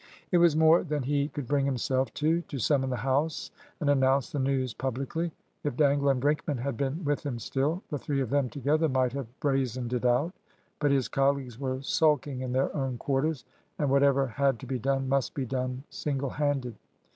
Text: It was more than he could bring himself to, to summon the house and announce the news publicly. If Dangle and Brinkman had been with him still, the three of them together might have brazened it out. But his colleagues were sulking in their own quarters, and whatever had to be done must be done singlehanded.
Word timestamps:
It 0.31 0.39
was 0.39 0.55
more 0.55 0.83
than 0.83 1.03
he 1.03 1.27
could 1.27 1.47
bring 1.47 1.63
himself 1.63 2.11
to, 2.15 2.41
to 2.41 2.57
summon 2.57 2.89
the 2.89 2.95
house 2.95 3.51
and 3.79 3.87
announce 3.87 4.31
the 4.31 4.39
news 4.39 4.73
publicly. 4.73 5.31
If 5.63 5.77
Dangle 5.77 6.09
and 6.09 6.19
Brinkman 6.19 6.57
had 6.57 6.75
been 6.75 7.03
with 7.05 7.23
him 7.23 7.37
still, 7.37 7.83
the 7.91 7.99
three 7.99 8.19
of 8.19 8.31
them 8.31 8.49
together 8.49 8.89
might 8.89 9.13
have 9.13 9.27
brazened 9.39 9.93
it 9.93 10.03
out. 10.03 10.33
But 10.79 10.89
his 10.89 11.07
colleagues 11.07 11.59
were 11.59 11.83
sulking 11.83 12.41
in 12.41 12.51
their 12.51 12.75
own 12.75 12.97
quarters, 12.97 13.45
and 13.77 13.91
whatever 13.91 14.25
had 14.25 14.57
to 14.61 14.65
be 14.65 14.79
done 14.79 15.07
must 15.07 15.35
be 15.35 15.45
done 15.45 15.83
singlehanded. 15.91 16.73